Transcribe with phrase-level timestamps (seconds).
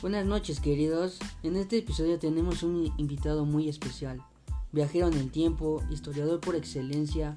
[0.00, 4.22] Buenas noches queridos, en este episodio tenemos un invitado muy especial,
[4.70, 7.36] viajero en el tiempo, historiador por excelencia,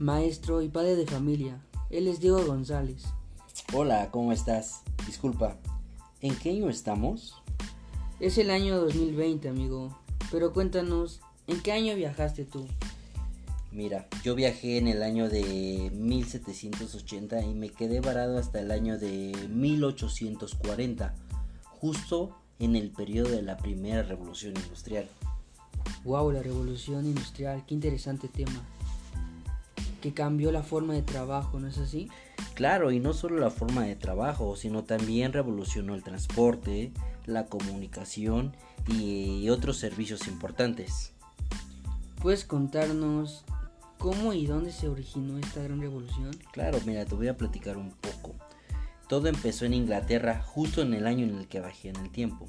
[0.00, 1.64] maestro y padre de familia.
[1.90, 3.04] Él es Diego González.
[3.72, 4.82] Hola, ¿cómo estás?
[5.06, 5.58] Disculpa,
[6.20, 7.40] ¿en qué año estamos?
[8.18, 9.96] Es el año 2020 amigo,
[10.32, 12.66] pero cuéntanos, ¿en qué año viajaste tú?
[13.70, 18.98] Mira, yo viajé en el año de 1780 y me quedé varado hasta el año
[18.98, 21.14] de 1840,
[21.82, 25.08] justo en el periodo de la primera revolución industrial.
[26.04, 28.62] Wow, la revolución industrial, qué interesante tema.
[30.00, 32.08] Que cambió la forma de trabajo, ¿no es así?
[32.54, 36.92] Claro, y no solo la forma de trabajo, sino también revolucionó el transporte,
[37.26, 38.54] la comunicación
[38.86, 41.14] y otros servicios importantes.
[42.20, 43.44] ¿Puedes contarnos
[43.98, 46.30] ¿Cómo y dónde se originó esta gran revolución?
[46.52, 48.34] Claro, mira, te voy a platicar un poco.
[49.12, 52.48] Todo empezó en Inglaterra justo en el año en el que bajé en el tiempo.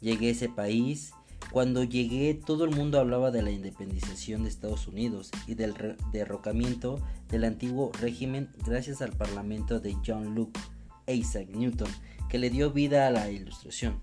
[0.00, 1.10] Llegué a ese país.
[1.50, 5.74] Cuando llegué todo el mundo hablaba de la independización de Estados Unidos y del
[6.12, 10.60] derrocamiento del antiguo régimen gracias al parlamento de John Locke
[11.06, 11.90] e Isaac Newton,
[12.28, 14.00] que le dio vida a la ilustración.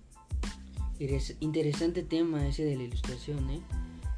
[1.40, 3.62] Interesante tema ese de la ilustración, ¿eh?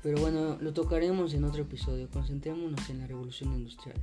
[0.01, 2.09] Pero bueno, lo tocaremos en otro episodio.
[2.09, 4.01] Concentrémonos en la revolución industrial.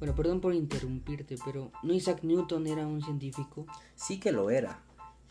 [0.00, 3.66] Bueno, perdón por interrumpirte, pero ¿no Isaac Newton era un científico?
[3.96, 4.80] Sí que lo era,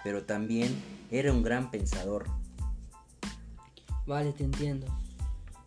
[0.04, 0.72] pero también
[1.10, 2.28] era un gran pensador.
[4.06, 4.86] Vale, te entiendo.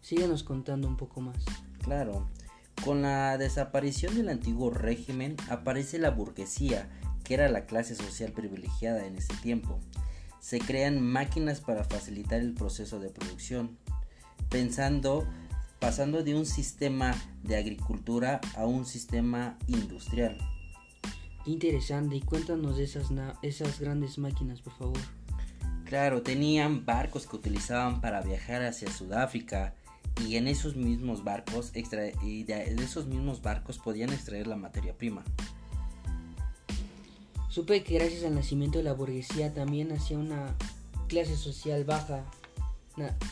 [0.03, 1.37] Síguenos contando un poco más.
[1.83, 2.29] Claro,
[2.85, 6.89] con la desaparición del antiguo régimen aparece la burguesía,
[7.25, 9.81] que era la clase social privilegiada en ese tiempo.
[10.39, 13.79] Se crean máquinas para facilitar el proceso de producción
[14.49, 15.27] pensando,
[15.83, 20.39] pasando de un sistema de agricultura a un sistema industrial.
[21.45, 23.09] Qué interesante, y cuéntanos de esas,
[23.43, 24.99] esas grandes máquinas, por favor.
[25.85, 29.75] Claro, tenían barcos que utilizaban para viajar hacia Sudáfrica
[30.25, 35.25] y en esos mismos barcos y de esos mismos barcos podían extraer la materia prima.
[37.49, 40.55] Supe que gracias al nacimiento de la burguesía también hacía una
[41.09, 42.25] clase social baja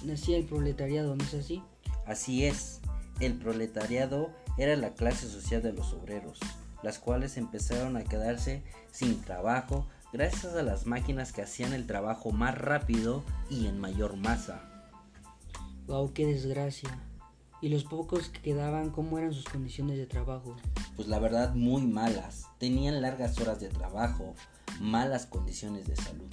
[0.05, 1.63] nacía el proletariado, ¿no es así?
[2.11, 2.81] Así es,
[3.21, 6.41] el proletariado era la clase social de los obreros,
[6.83, 12.33] las cuales empezaron a quedarse sin trabajo gracias a las máquinas que hacían el trabajo
[12.33, 14.61] más rápido y en mayor masa.
[15.87, 16.91] Wow, qué desgracia.
[17.63, 20.57] ¿Y los pocos que quedaban, cómo eran sus condiciones de trabajo?
[20.97, 22.47] Pues la verdad muy malas.
[22.59, 24.35] Tenían largas horas de trabajo,
[24.81, 26.33] malas condiciones de salud.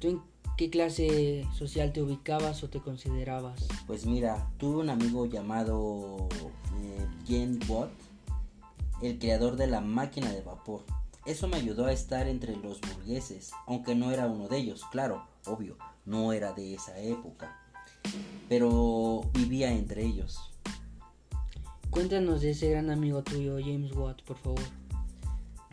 [0.00, 0.22] ¿Tú
[0.60, 3.66] qué clase social te ubicabas o te considerabas?
[3.86, 6.28] Pues mira, tuve un amigo llamado
[6.82, 7.88] eh, James Watt,
[9.00, 10.84] el creador de la máquina de vapor.
[11.24, 15.26] Eso me ayudó a estar entre los burgueses, aunque no era uno de ellos, claro,
[15.46, 17.58] obvio, no era de esa época,
[18.50, 20.52] pero vivía entre ellos.
[21.88, 24.60] Cuéntanos de ese gran amigo tuyo, James Watt, por favor.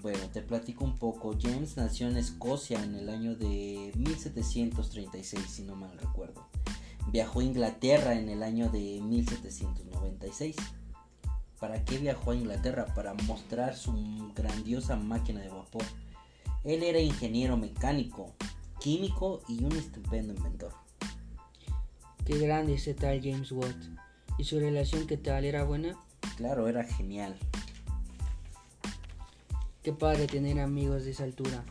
[0.02, 1.35] Bueno, te platico un poco.
[1.41, 6.47] James nació en Escocia en el año de 1736, si no mal recuerdo.
[7.12, 10.56] Viajó a Inglaterra en el año de 1796.
[11.59, 12.86] ¿Para qué viajó a Inglaterra?
[12.94, 15.84] Para mostrar su grandiosa máquina de vapor.
[16.63, 18.36] Él era ingeniero mecánico,
[18.80, 20.74] químico y un estupendo inventor.
[22.24, 23.75] Qué grande ese tal James Watt.
[24.38, 25.46] ¿Y su relación qué tal?
[25.46, 25.97] ¿Era buena?
[26.36, 27.40] Claro, era genial.
[29.88, 31.64] Qué padre tener amigos de esa altura.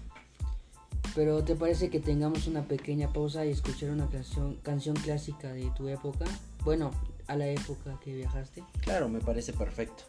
[1.15, 5.71] Pero ¿te parece que tengamos una pequeña pausa y escuchar una canción, canción clásica de
[5.77, 6.25] tu época?
[6.65, 6.93] Bueno,
[7.27, 8.65] a la época que viajaste.
[8.81, 10.05] Claro, me parece perfecto.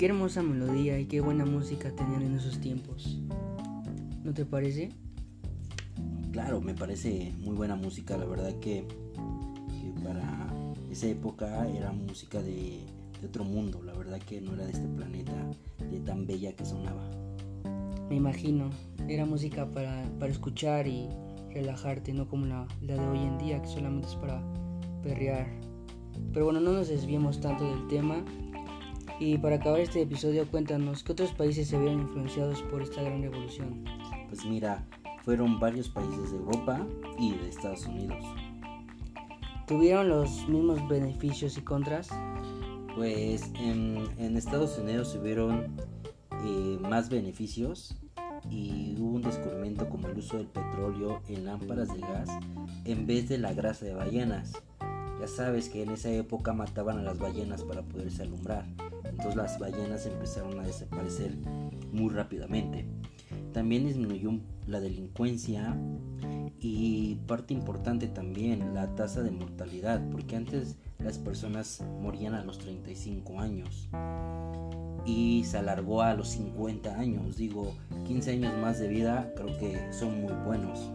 [0.00, 3.20] Qué hermosa melodía y qué buena música tenían en esos tiempos.
[4.24, 4.88] ¿No te parece?
[6.32, 8.88] Claro, me parece muy buena música, la verdad que,
[10.02, 10.54] para
[10.90, 12.80] esa época era música de,
[13.22, 15.34] otro mundo, la verdad que no era de este planeta,
[15.90, 17.06] de tan bella que sonaba.
[18.08, 18.70] Me imagino,
[19.06, 21.10] era música para, para escuchar y
[21.50, 24.42] relajarte, no como la, la de hoy en día que solamente es para
[25.02, 25.46] perrear.
[26.32, 28.24] Pero bueno, no nos desviemos tanto del tema.
[29.20, 33.20] Y para acabar este episodio, cuéntanos, ¿qué otros países se vieron influenciados por esta gran
[33.20, 33.84] revolución?
[34.28, 34.86] Pues mira,
[35.24, 36.86] fueron varios países de Europa
[37.18, 38.24] y de Estados Unidos.
[39.66, 42.08] ¿Tuvieron los mismos beneficios y contras?
[42.96, 45.66] Pues en, Estados Unidos hubieron
[46.42, 47.94] eh, más beneficios
[48.50, 52.30] y hubo un descubrimiento como el uso del petróleo en lámparas de gas
[52.86, 54.54] en vez de la grasa de ballenas.
[55.20, 58.64] Ya sabes que en esa época mataban a las ballenas para poderse alumbrar.
[59.20, 61.36] Entonces las ballenas empezaron a desaparecer
[61.92, 62.86] muy rápidamente.
[63.52, 65.76] También disminuyó la delincuencia
[66.58, 72.56] y parte importante también la tasa de mortalidad, porque antes las personas morían a los
[72.60, 73.90] 35 años
[75.04, 77.36] y se alargó a los 50 años.
[77.36, 77.74] Digo,
[78.06, 80.90] 15 años más de vida creo que son muy buenos.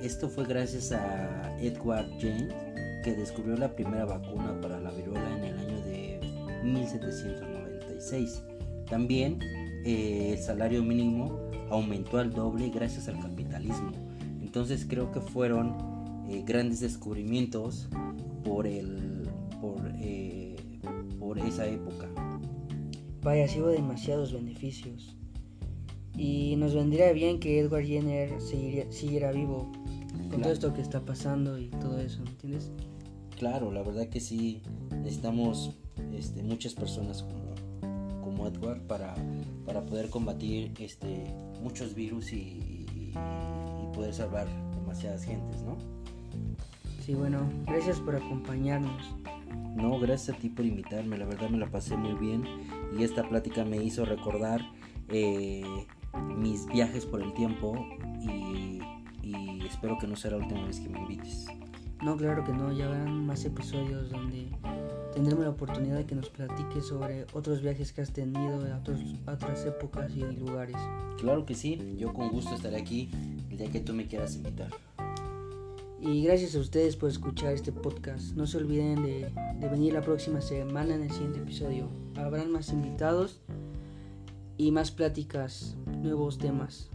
[0.00, 5.43] Esto fue gracias a Edward Jenner que descubrió la primera vacuna para la viruela en
[6.64, 8.42] 1796.
[8.88, 9.38] También
[9.84, 11.38] eh, el salario mínimo
[11.70, 13.92] aumentó al doble gracias al capitalismo.
[14.42, 15.76] Entonces creo que fueron
[16.28, 17.88] eh, grandes descubrimientos
[18.44, 19.28] por, el,
[19.60, 20.56] por, eh,
[21.18, 22.08] por esa época.
[23.22, 25.16] Vaya, sí hubo demasiados beneficios.
[26.16, 29.72] Y nos vendría bien que Edward Jenner siguiera, vivo
[30.30, 32.70] con todo esto que está pasando y todo eso, ¿entiendes?
[33.36, 34.62] Claro, la verdad que sí
[35.02, 35.74] necesitamos
[36.16, 39.14] este, muchas personas como, como Edward para,
[39.64, 41.24] para poder combatir este,
[41.62, 42.70] muchos virus y,
[43.94, 45.76] poder salvar demasiadas gentes, ¿no?
[47.00, 49.14] Sí, bueno, gracias por acompañarnos.
[49.76, 52.44] No, gracias a ti por invitarme, la verdad me la pasé muy bien
[52.98, 54.60] y esta plática me hizo recordar
[55.08, 55.62] eh,
[56.36, 57.86] mis viajes por el tiempo
[58.20, 58.80] y,
[59.22, 61.46] y espero que no sea la última vez que me invites.
[62.04, 64.46] No, claro que no, ya habrán más episodios donde
[65.14, 69.64] tendremos la oportunidad de que nos platiques sobre otros viajes que has tenido a, otras
[69.64, 70.76] épocas y lugares.
[71.18, 73.08] Claro que sí, yo con gusto estaré aquí
[73.50, 74.68] el día que tú me quieras invitar.
[75.98, 78.36] Y gracias a ustedes por escuchar este podcast.
[78.36, 81.88] No se olviden de, de venir la próxima semana en el siguiente episodio.
[82.16, 83.40] Habrán más invitados
[84.58, 86.90] y más pláticas, nuevos temas.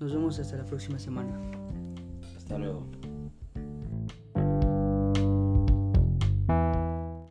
[0.00, 1.38] Nos vemos hasta la próxima semana.
[2.36, 3.01] Hasta luego.